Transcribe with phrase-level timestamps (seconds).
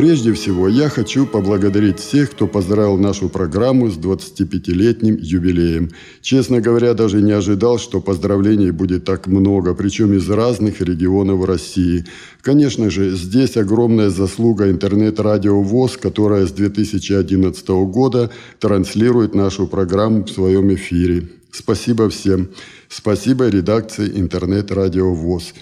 [0.00, 5.90] Прежде всего, я хочу поблагодарить всех, кто поздравил нашу программу с 25-летним юбилеем.
[6.22, 12.06] Честно говоря, даже не ожидал, что поздравлений будет так много, причем из разных регионов России.
[12.40, 20.30] Конечно же, здесь огромная заслуга интернет-радио ВОЗ, которая с 2011 года транслирует нашу программу в
[20.30, 21.28] своем эфире.
[21.52, 22.48] Спасибо всем.
[22.88, 25.52] Спасибо редакции интернет-радио ВОЗ.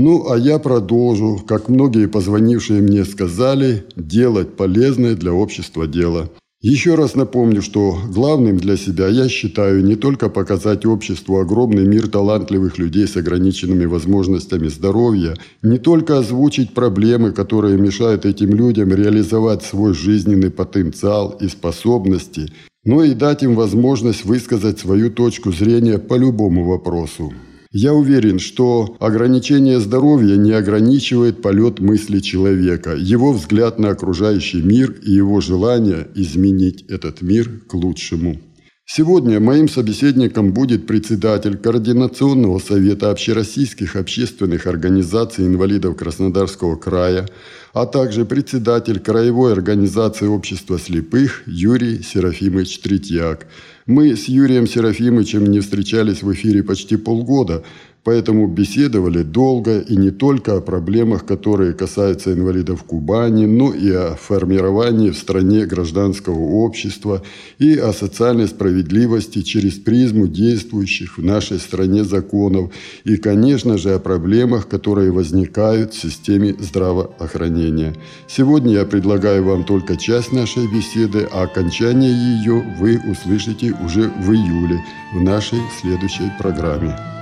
[0.00, 6.30] Ну, а я продолжу, как многие позвонившие мне сказали, делать полезное для общества дело.
[6.60, 12.06] Еще раз напомню, что главным для себя я считаю не только показать обществу огромный мир
[12.06, 19.64] талантливых людей с ограниченными возможностями здоровья, не только озвучить проблемы, которые мешают этим людям реализовать
[19.64, 22.52] свой жизненный потенциал и способности,
[22.84, 27.32] но и дать им возможность высказать свою точку зрения по любому вопросу.
[27.70, 34.92] Я уверен, что ограничение здоровья не ограничивает полет мысли человека, его взгляд на окружающий мир
[35.02, 38.40] и его желание изменить этот мир к лучшему.
[38.86, 47.28] Сегодня моим собеседником будет председатель Координационного совета общероссийских общественных организаций инвалидов Краснодарского края,
[47.74, 53.46] а также председатель Краевой организации общества слепых Юрий Серафимович Третьяк.
[53.88, 57.64] Мы с Юрием Серафимовичем не встречались в эфире почти полгода,
[58.04, 64.14] Поэтому беседовали долго и не только о проблемах, которые касаются инвалидов Кубани, но и о
[64.14, 67.22] формировании в стране гражданского общества
[67.58, 72.72] и о социальной справедливости через призму действующих в нашей стране законов
[73.04, 77.94] и, конечно же, о проблемах, которые возникают в системе здравоохранения.
[78.28, 84.32] Сегодня я предлагаю вам только часть нашей беседы, а окончание ее вы услышите уже в
[84.32, 84.80] июле
[85.14, 87.17] в нашей следующей программе.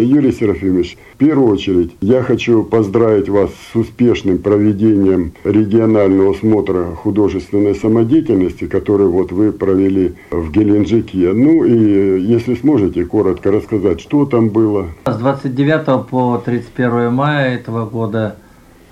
[0.00, 7.74] Юрий Серафимович, в первую очередь я хочу поздравить вас с успешным проведением регионального смотра художественной
[7.74, 11.32] самодеятельности, который вот вы провели в Геленджике.
[11.32, 14.88] Ну и если сможете коротко рассказать, что там было.
[15.06, 18.36] С 29 по 31 мая этого года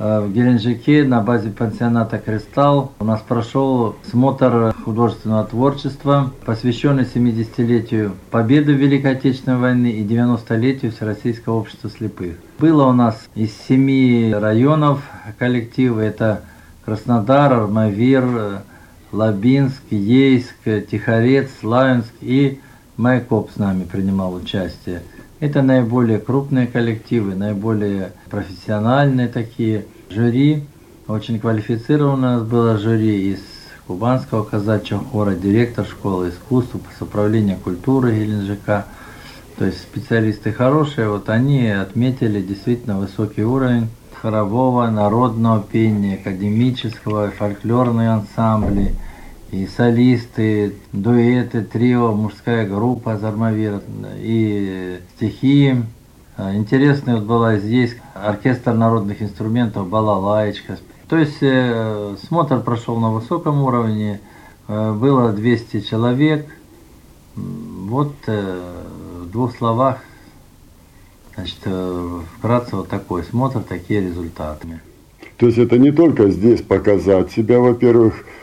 [0.02, 8.74] в Геленджике на базе пансионата «Кристалл» у нас прошел смотр художественного творчества, посвященный 70-летию Победы
[8.74, 12.34] в Великой Отечественной войны и 90-летию Всероссийского общества слепых.
[12.58, 15.08] Было у нас из семи районов
[15.38, 16.40] коллективы, это
[16.84, 18.62] Краснодар, Армавир,
[19.12, 20.56] Лабинск, Ейск,
[20.90, 22.58] Тихорец, Славянск и
[22.96, 25.02] Майкоп с нами принимал участие.
[25.42, 29.86] Это наиболее крупные коллективы, наиболее профессиональные такие.
[30.12, 30.64] Жюри,
[31.08, 33.40] очень квалифицированное было жюри из
[33.86, 38.86] Кубанского казачьего хора, директор школы искусств, управления культуры Геленджика.
[39.58, 43.88] То есть специалисты хорошие, вот они отметили действительно высокий уровень
[44.20, 48.94] хорового, народного пения, академического, фольклорные ансамбли–
[49.52, 53.82] и солисты, дуэты, трио, мужская группа Зармавир
[54.16, 55.76] и стихи.
[56.36, 60.78] А, интересная вот была здесь оркестр народных инструментов «Балалаечка».
[61.08, 64.20] То есть э, смотр прошел на высоком уровне,
[64.66, 66.46] э, было 200 человек.
[67.34, 68.72] Вот э,
[69.20, 69.98] в двух словах,
[71.34, 71.58] значит,
[72.38, 74.80] вкратце вот такой смотр, такие результаты.
[75.36, 78.41] То есть это не только здесь показать себя, во-первых, Э,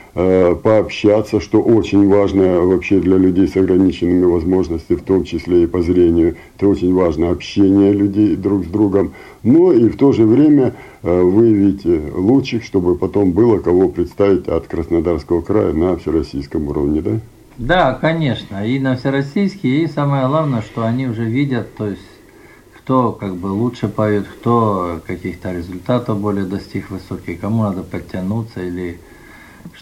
[0.63, 5.81] пообщаться, что очень важно вообще для людей с ограниченными возможностями, в том числе и по
[5.81, 6.35] зрению.
[6.57, 9.13] Это очень важно, общение людей друг с другом.
[9.43, 10.73] Но и в то же время
[11.03, 17.19] э, выявить лучших, чтобы потом было кого представить от Краснодарского края на всероссийском уровне, да?
[17.57, 22.01] Да, конечно, и на всероссийский, и самое главное, что они уже видят, то есть
[22.77, 28.99] кто как бы лучше поет, кто каких-то результатов более достиг высоких, кому надо подтянуться или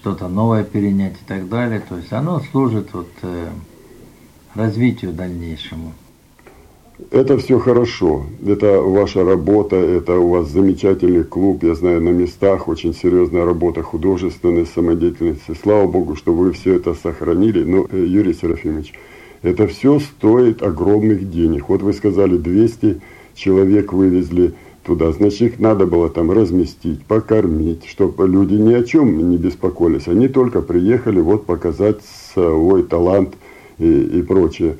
[0.07, 1.81] что-то новое перенять и так далее.
[1.87, 3.49] То есть оно служит вот э,
[4.55, 5.91] развитию дальнейшему.
[7.11, 8.23] Это все хорошо.
[8.45, 13.83] Это ваша работа, это у вас замечательный клуб, я знаю, на местах очень серьезная работа
[13.83, 15.55] художественной самодеятельности.
[15.61, 17.65] Слава Богу, что вы все это сохранили.
[17.65, 18.93] Но, э, Юрий Серафимович,
[19.41, 21.67] это все стоит огромных денег.
[21.67, 23.01] Вот вы сказали 200
[23.35, 24.53] человек вывезли
[24.87, 25.11] туда.
[25.11, 30.07] Значит, их надо было там разместить, покормить, чтобы люди ни о чем не беспокоились.
[30.07, 31.97] Они только приехали вот показать
[32.33, 33.35] свой талант
[33.77, 34.77] и, и прочее.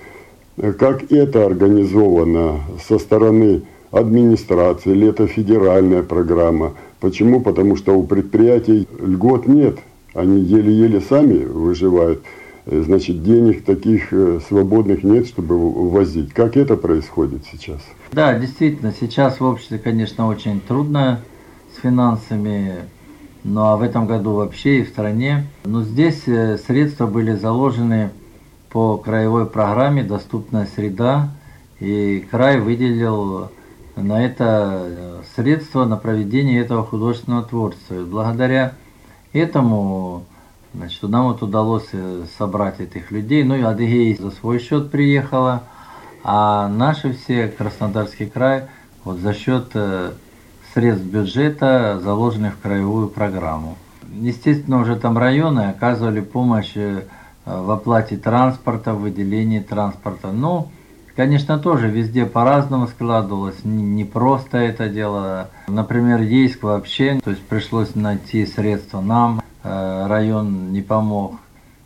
[0.79, 3.61] Как это организовано со стороны
[3.91, 6.73] администрации, или это федеральная программа?
[6.99, 7.41] Почему?
[7.41, 9.77] Потому что у предприятий льгот нет.
[10.13, 12.21] Они еле-еле сами выживают.
[12.69, 16.33] Значит, денег таких э, свободных нет, чтобы возить.
[16.33, 17.79] Как это происходит сейчас?
[18.11, 21.21] Да, действительно, сейчас в обществе, конечно, очень трудно
[21.73, 22.75] с финансами,
[23.45, 25.47] ну а в этом году вообще и в стране.
[25.63, 28.09] Но здесь э, средства были заложены
[28.69, 31.31] по краевой программе «Доступная среда»,
[31.79, 33.49] и край выделил
[33.95, 37.95] на это э, средства на проведение этого художественного творчества.
[37.95, 38.73] И благодаря
[39.31, 40.25] этому
[40.73, 43.43] значит, нам вот удалось э, собрать этих людей.
[43.43, 45.63] Ну и Адыгея за свой счет приехала–
[46.29, 48.63] а наши все, Краснодарский край,
[49.05, 50.11] вот за счет э,
[50.73, 53.77] средств бюджета, заложенных в краевую программу.
[54.11, 57.03] Естественно, уже там районы оказывали помощь э,
[57.45, 60.33] в оплате транспорта, в выделении транспорта.
[60.33, 60.67] Ну,
[61.15, 65.49] конечно, тоже везде по-разному складывалось, не просто это дело.
[65.69, 69.41] Например, Ейск вообще, то есть пришлось найти средства нам,
[70.07, 71.35] район не помог.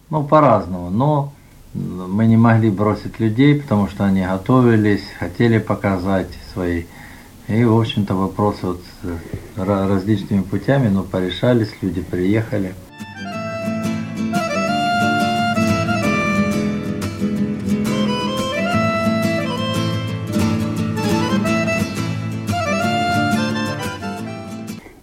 [0.09, 1.33] Ну, по-разному, но
[1.73, 6.83] мы не могли бросить людей, потому что они готовились, хотели показать свои.
[7.47, 8.81] И, в общем-то, вопросы вот
[9.55, 12.73] различными путями, но порешались, люди приехали.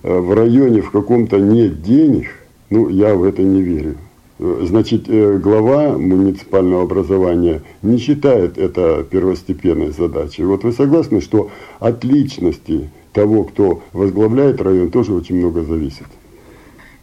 [0.03, 2.29] В районе в каком-то нет денег,
[2.71, 3.97] ну, я в это не верю.
[4.39, 10.45] Значит, э, глава муниципального образования не считает это первостепенной задачей.
[10.45, 11.51] Вот вы согласны, что
[11.81, 16.07] от личности того, кто возглавляет район, тоже очень много зависит?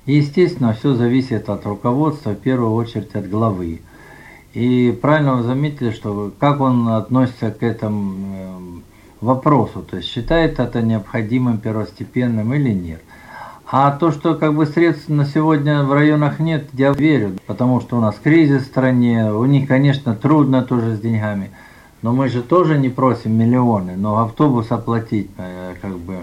[0.06, 3.81] Естественно, все зависит от руководства, в первую очередь от главы.
[4.53, 10.59] И правильно вы заметили, что как он относится к этому э, вопросу, то есть считает
[10.59, 13.01] это необходимым первостепенным или нет.
[13.67, 17.97] А то, что как бы средств на сегодня в районах нет, я верю, потому что
[17.97, 21.50] у нас кризис в стране, у них, конечно, трудно тоже с деньгами.
[22.03, 26.17] Но мы же тоже не просим миллионы, но автобус оплатить, э, как бы,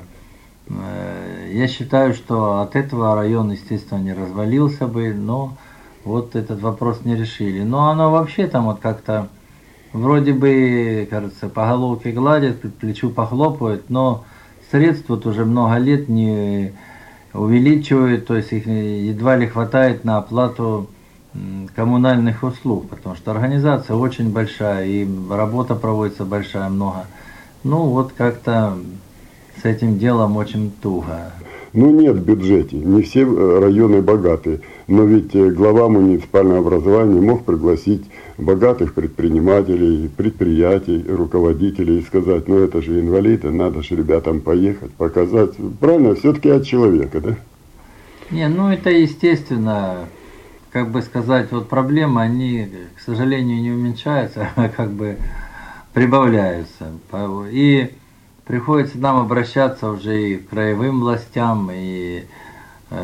[0.69, 5.57] э, я считаю, что от этого район, естественно, не развалился бы, но
[6.05, 7.65] вот этот вопрос не решили.
[7.65, 9.27] Но оно вообще там вот как-то
[9.93, 14.23] вроде бы, кажется, по головке гладят, плечу похлопают, но
[14.71, 16.73] средств вот уже много лет не
[17.35, 20.89] увеличивают, то есть их едва ли хватает на оплату
[21.75, 27.07] коммунальных услуг, потому что организация очень большая и работа проводится большая, много.
[27.65, 28.77] Ну вот как-то
[29.63, 31.33] с этим делом очень туго.
[31.73, 37.21] Ну нет в бюджете, не все э, районы богатые, но ведь э, глава муниципального образования
[37.21, 38.05] мог пригласить
[38.39, 45.53] богатых предпринимателей, предприятий, руководителей и сказать, ну это же инвалиды, надо же ребятам поехать, показать.
[45.81, 47.37] Правильно, все-таки от человека, да?
[48.31, 50.09] Не, ну это естественно,
[50.71, 55.17] как бы сказать, вот проблемы, они, к сожалению, не уменьшаются, а как бы
[55.93, 56.93] прибавляются.
[57.51, 57.91] И
[58.47, 62.25] приходится нам обращаться уже и к краевым властям, и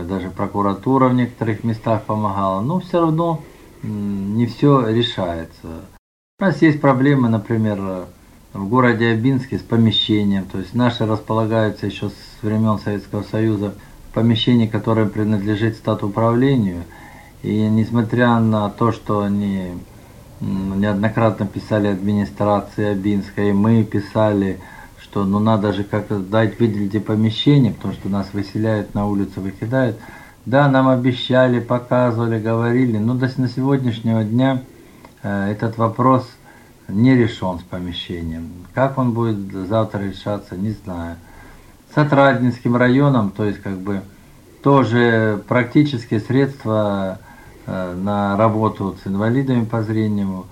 [0.08, 2.60] даже прокуратура в некоторых местах помогала.
[2.60, 3.42] Но все равно
[3.82, 5.86] не все решается.
[6.40, 8.06] У нас есть проблемы, например,
[8.52, 10.44] в городе Абинске с помещением.
[10.44, 13.74] То есть наши располагаются еще с времен Советского Союза
[14.10, 16.84] в помещении, которое принадлежит статуправлению.
[17.42, 19.72] И несмотря на то, что они
[20.40, 24.60] неоднократно писали администрации Абинска, и мы писали,
[25.18, 29.96] что ну надо же как-то дать выделить помещение, потому что нас выселяют на улицу, выкидают–
[30.48, 34.62] да, нам обещали, показывали, говорили, но до на сегодняшнего дня
[35.22, 36.26] э, этот вопрос
[36.88, 38.50] не решен с помещением.
[38.72, 41.16] Как он будет завтра решаться, не знаю.
[41.94, 44.00] С Отраднинским районом, то есть как бы
[44.62, 47.18] тоже практически средства
[47.66, 50.46] э, на работу с инвалидами по зрению,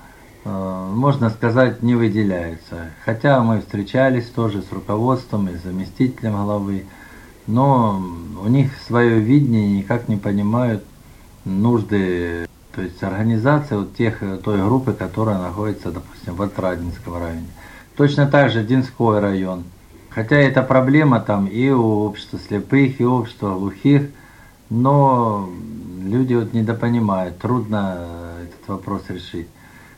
[0.46, 2.90] можно сказать, не выделяются.
[3.04, 6.84] Хотя мы встречались тоже с руководством и заместителем главы
[7.46, 8.02] но
[8.42, 10.84] у них свое видение никак не понимают
[11.44, 17.46] нужды, то есть организации вот тех, той группы, которая находится, допустим, в Отрадинском районе.
[17.96, 19.64] Точно так же Динской район.
[20.10, 24.08] Хотя это проблема там и у общества слепых, и у общества глухих,
[24.70, 25.48] но
[26.02, 28.08] люди вот недопонимают, трудно
[28.42, 29.48] этот вопрос решить.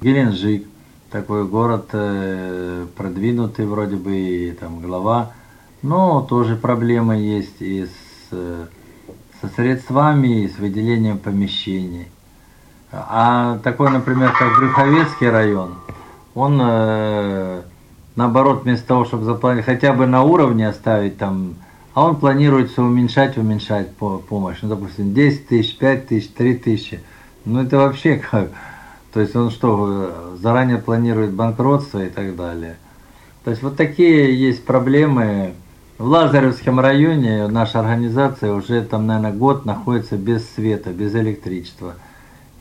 [0.01, 0.65] Геленджик.
[1.11, 5.33] такой город э, продвинутый вроде бы, и там глава.
[5.83, 7.91] Но тоже проблемы есть и с,
[8.31, 8.67] э,
[9.41, 12.07] со средствами, и с выделением помещений.
[12.93, 15.75] А такой, например, как Брюховецкий район,
[16.35, 17.63] он э,
[18.15, 21.55] наоборот, вместо того, чтобы запланировать, хотя бы на уровне оставить там,
[21.95, 24.59] а он планирует все уменьшать, уменьшать помощь.
[24.63, 27.01] Ну, допустим, 10 тысяч, 5 тысяч, 3 тысячи.
[27.45, 28.51] Ну, это вообще как?
[29.13, 32.77] То есть он что, заранее планирует банкротство и так далее.
[33.45, 35.55] То есть вот такие есть проблемы.
[35.97, 41.95] В Лазаревском районе наша организация уже там, наверное, год находится без света, без электричества.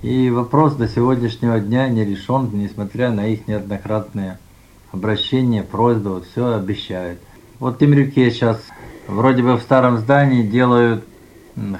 [0.01, 4.39] И вопрос до сегодняшнего дня не решен, несмотря на их неоднократные
[4.91, 7.19] обращения, просьбы, вот все обещают.
[7.59, 8.59] Вот в Темрюке сейчас
[9.07, 11.03] вроде бы в старом здании делают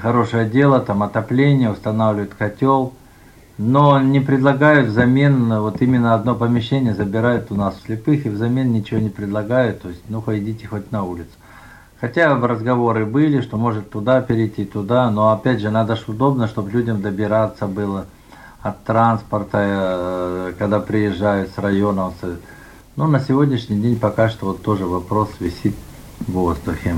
[0.00, 2.92] хорошее дело, там отопление, устанавливают котел,
[3.58, 8.72] но не предлагают взамен, вот именно одно помещение забирают у нас в слепых и взамен
[8.72, 11.30] ничего не предлагают, то есть ну идите хоть на улицу.
[12.00, 16.70] Хотя разговоры были, что может туда перейти, туда, но опять же надо же удобно, чтобы
[16.70, 18.06] людям добираться было
[18.62, 22.14] от транспорта, э, когда приезжают с районов.
[22.94, 25.74] Но на сегодняшний день пока что вот тоже вопрос висит
[26.20, 26.94] в воздухе.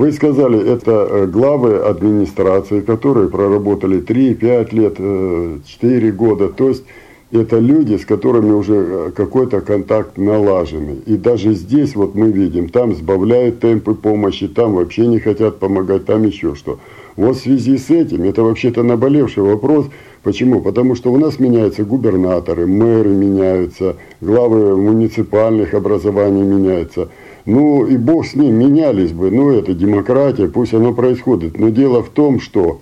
[0.00, 6.48] Вы сказали, это э, главы администрации, которые проработали 3-5 лет, 4 э, года.
[6.48, 6.84] То есть
[7.30, 11.00] это люди, с которыми уже э, какой-то контакт налаженный.
[11.04, 16.06] И даже здесь вот мы видим, там сбавляют темпы помощи, там вообще не хотят помогать,
[16.06, 16.78] там еще что.
[17.16, 19.84] Вот в связи с этим, это вообще-то наболевший вопрос.
[20.22, 20.62] Почему?
[20.62, 27.10] Потому что у нас меняются губернаторы, мэры меняются, главы муниципальных образований меняются–
[27.46, 29.30] ну и бог с ним, менялись бы.
[29.30, 31.58] Ну это демократия, пусть оно происходит.
[31.58, 32.80] Но дело в том, что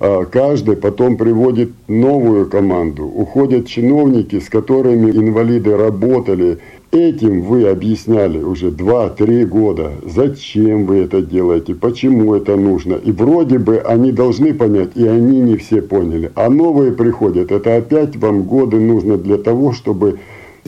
[0.00, 3.04] а, каждый потом приводит новую команду.
[3.04, 6.58] Уходят чиновники, с которыми инвалиды работали.
[6.90, 12.94] Этим вы объясняли уже 2-3 года, зачем вы это делаете, почему это нужно.
[12.94, 16.32] И вроде бы они должны понять, и они не все поняли.
[16.34, 20.18] А новые приходят, это опять вам годы нужно для того, чтобы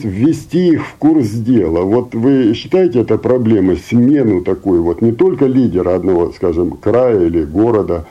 [0.03, 1.81] ввести их в курс дела.
[1.81, 7.43] Вот вы считаете это проблемой, смену такую, вот не только лидера одного, скажем, края или
[7.43, 8.05] города,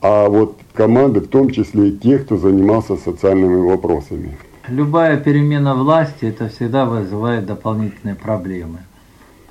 [0.00, 4.36] а вот команды, в том числе и тех, кто занимался социальными вопросами?
[4.68, 8.78] Любая перемена власти, это всегда вызывает дополнительные проблемы.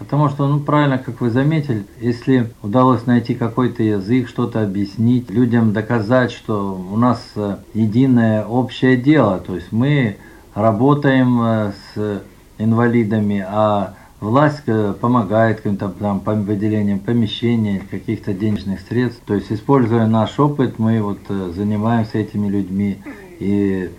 [0.02, 5.74] Потому что, ну правильно, как вы заметили, если удалось найти какой-то язык, что-то объяснить, людям
[5.74, 10.18] доказать, что у нас э, единое общее дело, то есть мы
[10.54, 12.22] работаем э, с
[12.58, 19.22] инвалидами, а власть э, помогает каким-то там по выделением помещений, каких-то денежных средств.
[19.26, 23.00] То есть, используя наш опыт, мы вот э, занимаемся этими людьми
[23.40, 23.90] и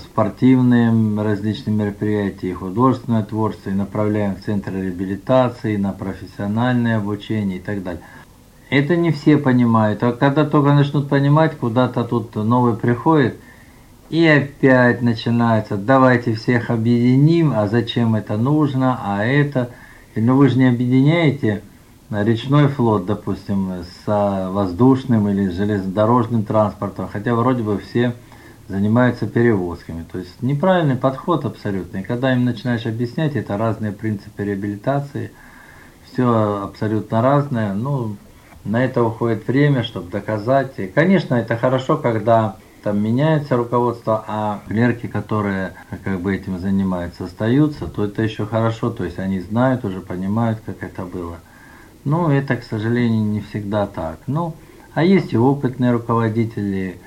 [0.00, 0.90] спортивные
[1.22, 7.84] различные мероприятия, и художественное творчество, и направляем в центры реабилитации, на профессиональное обучение и так
[7.84, 8.02] далее.
[8.68, 13.36] Это не все понимают, а когда только начнут понимать, куда-то тут новый приходит–
[14.10, 19.70] и опять начинается, давайте всех объединим, а зачем это нужно, а это...
[20.14, 21.62] Ну вы же не объединяете
[22.10, 28.14] речной флот, допустим, с воздушным или железнодорожным транспортом, хотя вроде бы все
[28.68, 30.04] занимаются перевозками.
[30.10, 31.98] То есть неправильный подход абсолютно.
[31.98, 35.30] И когда им начинаешь объяснять, это разные принципы реабилитации,
[36.10, 37.74] все абсолютно разное.
[37.74, 38.16] Ну,
[38.64, 40.78] на это уходит время, чтобы доказать.
[40.78, 45.72] И, конечно, это хорошо, когда там меняется руководство, а клерки, которые
[46.04, 50.60] как бы этим занимаются, остаются, то это еще хорошо, то есть они знают, уже понимают,
[50.64, 51.38] как это было.
[52.04, 54.20] Но это, к сожалению, не всегда так.
[54.28, 54.54] Ну,
[54.94, 57.00] а есть и опытные руководители,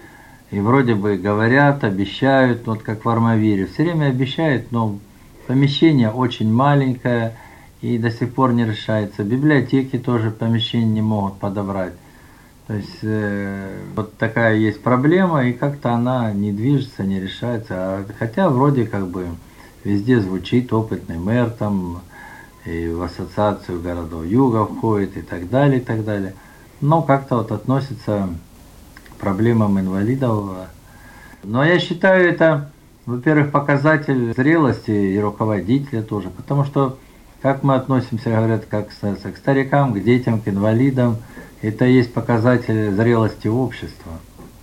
[0.52, 5.00] и вроде бы говорят, обещают, вот как в Армавире, все время обещают, но
[5.48, 7.38] помещение очень маленькое
[7.80, 9.24] и до сих пор не решается.
[9.24, 11.94] Библиотеки тоже помещение не могут подобрать.
[12.70, 17.74] То есть э, вот такая есть проблема, и как-то она не движется, не решается.
[17.74, 19.26] А, хотя вроде как бы
[19.84, 22.04] везде звучит опытный мэр, там
[22.66, 26.36] и в ассоциацию городов Юга входит и так далее, и так далее.
[26.80, 28.30] Но как-то вот относится
[29.14, 30.68] к проблемам инвалидов.
[31.44, 32.70] Но я считаю это,
[33.08, 37.00] во-первых, показатель зрелости и руководителя тоже, потому что
[37.42, 41.18] как мы относимся, говорят, как к старикам, к детям, к инвалидам–
[41.62, 44.14] это есть показатель зрелости общества.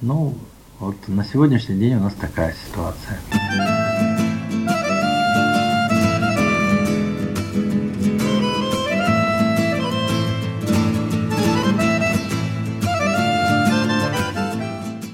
[0.00, 0.32] Ну,
[0.78, 3.18] вот на сегодняшний день у нас такая ситуация.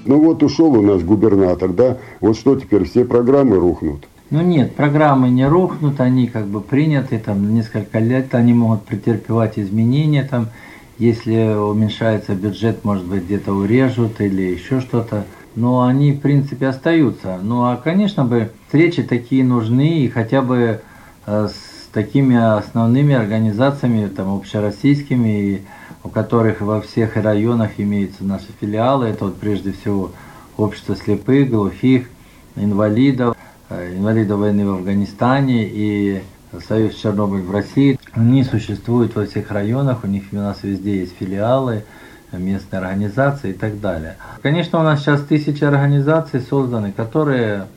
[0.05, 1.97] Ну вот ушел у нас губернатор, да?
[2.21, 4.05] Вот что теперь, все программы рухнут?
[4.29, 9.59] Ну нет, программы не рухнут, они как бы приняты, там несколько лет они могут претерпевать
[9.59, 10.47] изменения, там
[10.97, 15.25] если уменьшается бюджет, может быть, где-то урежут или еще что-то.
[15.55, 17.39] Но они, в принципе, остаются.
[17.41, 20.81] Ну а, конечно бы, встречи такие нужны, и хотя бы
[21.25, 25.61] э, с такими основными организациями, там, общероссийскими,
[26.03, 29.07] у которых во всех районах имеются наши филиалы.
[29.07, 30.11] Это вот прежде всего
[30.57, 32.09] общество слепых, глухих,
[32.55, 33.37] инвалидов,
[33.69, 36.23] э, инвалидов войны в Афганистане и
[36.61, 37.99] Союз Чернобыль в России.
[38.11, 41.83] Они существуют во всех районах, у них у нас везде есть филиалы,
[42.31, 44.17] местные организации и так далее.
[44.41, 47.67] Конечно, у нас сейчас тысячи организаций созданы, которые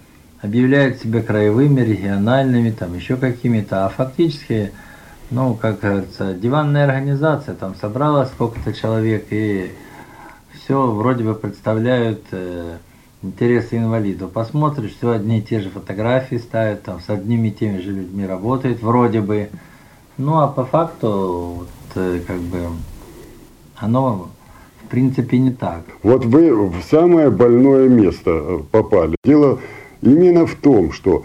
[0.40, 4.72] объявляют себя краевыми, региональными, там еще какими-то, а фактически,
[5.30, 9.72] ну, как говорится, диванная организация, там собралась сколько-то человек и
[10.52, 12.76] все вроде бы представляют э,
[13.22, 14.32] интересы инвалидов.
[14.32, 18.26] Посмотришь, все одни и те же фотографии ставят, там с одними и теми же людьми
[18.26, 19.48] работают, вроде бы.
[20.18, 22.68] Ну, а по факту, вот, э, как бы,
[23.76, 24.28] оно
[24.84, 25.82] в принципе не так.
[26.02, 29.16] Вот вы в самое больное место э, попали.
[29.24, 29.58] Дело
[30.00, 31.24] именно в том, что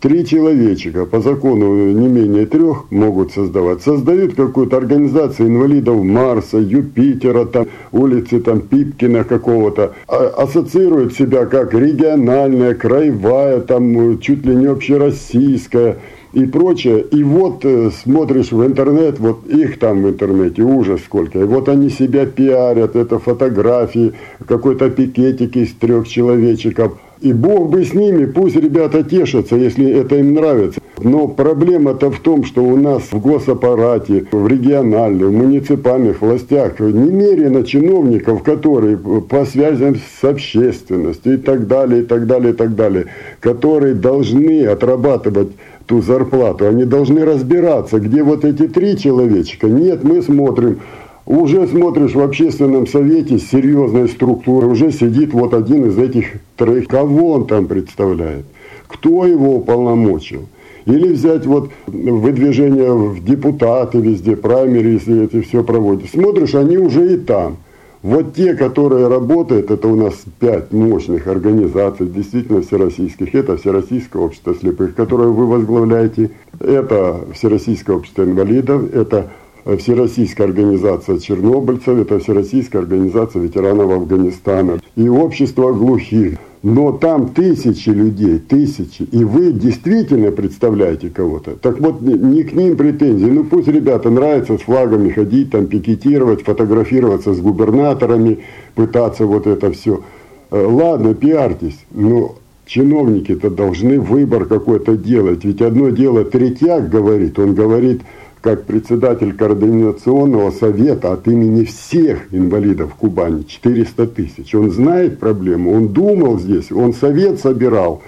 [0.00, 3.82] три человечка, по закону не менее трех, могут создавать.
[3.82, 9.92] Создают какую-то организацию инвалидов Марса, Юпитера, там, улицы там, Пипкина какого-то.
[10.08, 15.98] А, ассоциируют себя как региональная, краевая, там, чуть ли не общероссийская
[16.32, 17.00] и прочее.
[17.10, 21.40] И вот э, смотришь в интернет, вот их там в интернете ужас сколько.
[21.40, 24.14] И вот они себя пиарят, это фотографии,
[24.46, 30.16] какой-то пикетик из трех человечков– и Бог бы с ними, пусть ребята тешатся, если это
[30.16, 30.80] им нравится.
[31.02, 37.64] Но проблема-то в том, что у нас в госаппарате, в региональных, в муниципальных властях немерено
[37.64, 43.06] чиновников, которые по связям с общественностью и так далее, и так далее, и так далее,
[43.40, 45.48] которые должны отрабатывать
[45.86, 46.68] ту зарплату.
[46.68, 49.68] Они должны разбираться, где вот эти три человечка.
[49.68, 50.80] Нет, мы смотрим,
[51.26, 56.88] уже смотришь в общественном совете серьезной структуры, уже сидит вот один из этих троих.
[56.88, 58.44] Кого он там представляет?
[58.86, 60.46] Кто его уполномочил?
[60.84, 66.10] Или взять вот выдвижение в депутаты везде, праймерис, и эти все проводят.
[66.10, 67.56] Смотришь, они уже и там.
[68.02, 73.34] Вот те, которые работают, это у нас пять мощных организаций, действительно всероссийских.
[73.34, 76.30] Это Всероссийское общество слепых, которое вы возглавляете.
[76.60, 78.84] Это Всероссийское общество инвалидов.
[78.94, 79.30] Это
[79.64, 86.38] Всероссийская организация чернобыльцев, это Всероссийская организация ветеранов Афганистана и общество глухих.
[86.62, 91.52] Но там тысячи людей, тысячи, и вы действительно представляете кого-то.
[91.52, 93.24] Так вот, не к ним претензии.
[93.24, 98.40] Ну пусть ребята нравится с флагами ходить, там пикетировать, фотографироваться с губернаторами,
[98.74, 100.02] пытаться вот это все.
[100.50, 102.34] Э, ладно, пиарьтесь, но
[102.66, 105.44] чиновники-то должны выбор какой-то делать.
[105.44, 108.02] Ведь одно дело третьяк говорит, он говорит–
[108.40, 114.54] как председатель координационного совета от имени всех инвалидов Кубани, 400 тысяч.
[114.54, 118.02] Он знает проблему, он думал здесь, он совет собирал,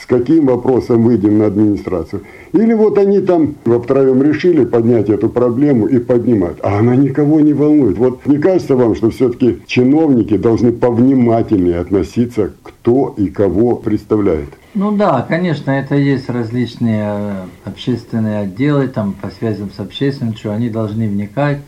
[0.00, 2.22] с каким вопросом выйдем на администрацию.
[2.52, 7.52] Или вот они там втроем решили поднять эту проблему и поднимать, а она никого не
[7.52, 7.98] волнует.
[7.98, 14.48] Вот не кажется вам, что все-таки чиновники должны повнимательнее относиться, кто и кого представляет?
[14.74, 20.68] Ну да, конечно, это есть различные э, общественные отделы, там по связям с общественностью, они
[20.68, 21.58] должны вникать.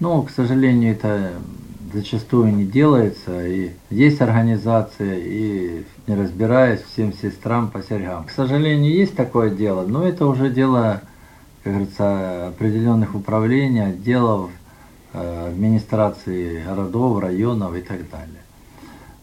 [0.00, 1.30] Но, к сожалению, это
[1.96, 3.46] зачастую не делается.
[3.46, 8.24] И есть организации, и не разбираясь всем сестрам по серьгам.
[8.24, 11.02] К сожалению, есть такое дело, но это уже дело,
[11.64, 14.50] как говорится, определенных управлений, отделов,
[15.12, 18.42] э, администрации городов, районов и так далее.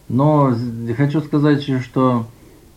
[0.08, 0.52] Но
[0.96, 2.26] хочу сказать, что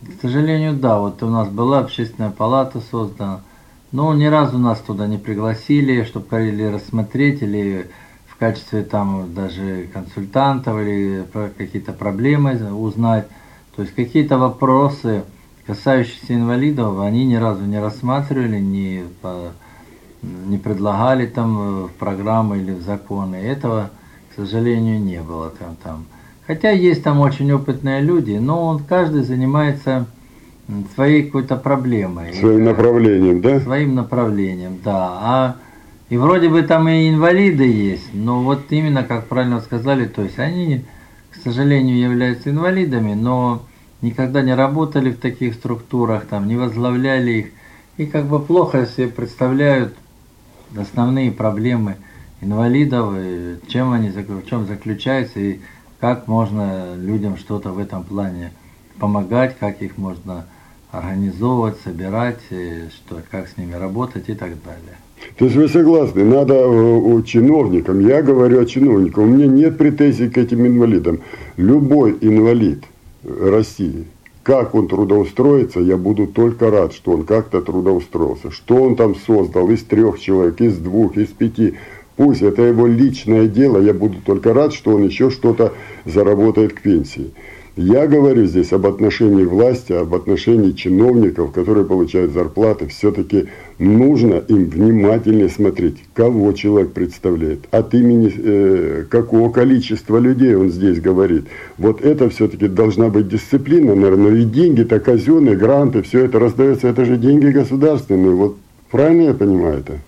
[0.01, 3.41] к сожалению, да, вот у нас была общественная палата создана,
[3.91, 7.89] но ни разу нас туда не пригласили, чтобы или рассмотреть, или
[8.37, 11.25] в качестве там даже консультантов, или
[11.57, 13.25] какие-то проблемы узнать.
[13.75, 15.23] То есть какие-то вопросы,
[15.65, 19.05] касающиеся инвалидов, они ни разу не рассматривали, не,
[20.21, 23.37] не предлагали там в программы или в законы.
[23.37, 23.89] Этого,
[24.31, 25.75] к сожалению, не было там.
[25.83, 26.05] там.
[26.45, 30.05] Хотя есть там очень опытные люди, но он каждый занимается
[30.93, 32.35] своей какой-то проблемой.
[32.35, 33.59] Своим направлением, да?
[33.61, 35.17] Своим направлением, да.
[35.21, 35.55] А
[36.09, 40.39] и вроде бы там и инвалиды есть, но вот именно, как правильно сказали, то есть
[40.39, 40.85] они,
[41.31, 43.63] к сожалению, являются инвалидами, но
[44.01, 47.47] никогда не работали в таких структурах, там, не возглавляли их,
[47.97, 49.95] и как бы плохо себе представляют
[50.77, 51.97] основные проблемы
[52.41, 53.13] инвалидов,
[53.67, 55.59] чем они, в чем заключаются, и
[55.99, 58.51] как можно людям что-то в этом плане
[58.99, 60.45] помогать, как их можно
[60.97, 64.97] организовывать, собирать, что, как с ними работать и так далее.
[65.37, 70.29] То есть вы согласны, надо у чиновникам, я говорю о чиновниках, у меня нет претензий
[70.29, 71.21] к этим инвалидам.
[71.57, 72.83] Любой инвалид
[73.23, 74.05] России,
[74.43, 78.51] как он трудоустроится, я буду только рад, что он как-то трудоустроился.
[78.51, 81.73] Что он там создал из трех человек, из двух, из пяти.
[82.15, 85.73] Пусть это его личное дело, я буду только рад, что он еще что-то
[86.05, 87.33] заработает к пенсии.
[87.77, 92.87] Я говорю здесь об отношении власти, об отношении чиновников, которые получают зарплаты.
[92.87, 100.71] Все-таки нужно им внимательнее смотреть, кого человек представляет, от имени э, какого количества людей он
[100.71, 101.45] здесь говорит.
[101.77, 104.37] Вот это все-таки должна быть дисциплина, наверное.
[104.37, 108.31] И деньги-то казенные, гранты, все это раздается, это же деньги государственные.
[108.31, 108.57] Вот
[108.89, 109.99] правильно я понимаю это?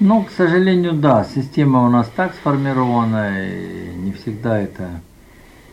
[0.00, 5.02] Ну, к сожалению, да, система у нас так сформирована, и не всегда это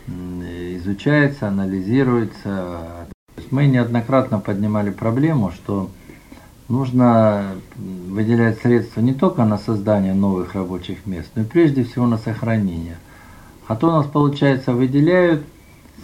[0.08, 3.06] изучается, анализируется.
[3.50, 5.90] Мы неоднократно поднимали проблему, что
[6.68, 12.18] нужно выделять средства не только на создание новых рабочих мест, но и прежде всего на
[12.18, 12.96] сохранение.
[13.68, 15.44] А то у нас, получается, выделяют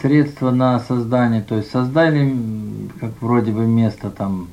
[0.00, 2.34] средства на создание, то есть создали,
[3.00, 4.48] как вроде бы, место там,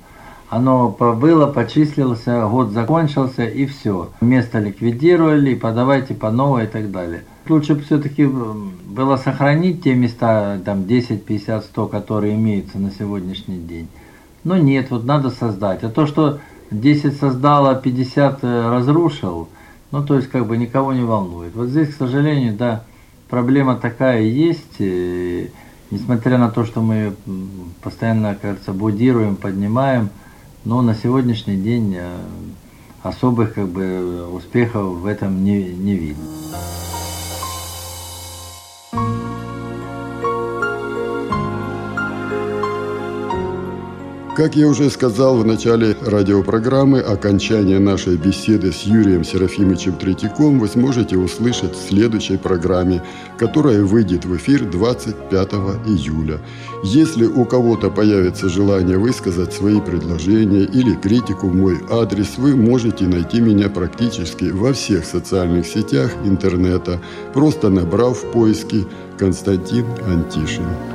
[0.49, 4.09] оно было, почислилось, год закончился и все.
[4.21, 10.59] Место ликвидировали, подавайте по новой и так далее лучше бы все-таки было сохранить те места,
[10.63, 13.87] там 10, 50, 100, которые имеются на сегодняшний день.
[14.43, 15.83] Но нет, вот надо создать.
[15.83, 16.39] А то, что
[16.71, 19.49] 10 создало, 50 э, разрушил,
[19.91, 21.55] ну то есть как бы никого не волнует.
[21.55, 22.83] Вот здесь, к сожалению, да,
[23.29, 24.75] проблема такая есть.
[24.79, 25.49] И,
[25.91, 27.15] несмотря на то, что мы
[27.81, 30.09] постоянно, кажется, будируем, поднимаем,
[30.63, 32.17] но на сегодняшний день э,
[33.03, 36.25] особых как бы успехов в этом не, не видно.
[44.35, 50.67] Как я уже сказал в начале радиопрограммы, окончание нашей беседы с Юрием Серафимовичем Третьяком вы
[50.67, 53.01] сможете услышать в следующей программе,
[53.37, 55.53] которая выйдет в эфир 25
[55.87, 56.41] июля.
[56.83, 63.05] Если у кого-то появится желание высказать свои предложения или критику в мой адрес, вы можете
[63.05, 66.99] найти меня практически во всех социальных сетях интернета,
[67.33, 68.83] просто набрав в поиске
[69.17, 70.94] Константин Антишин.